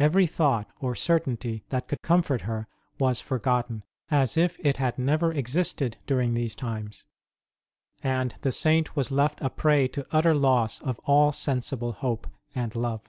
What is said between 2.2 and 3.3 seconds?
her was